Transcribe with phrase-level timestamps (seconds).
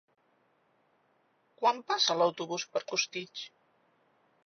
[1.61, 3.49] Quan passa l'autobús per Costitx?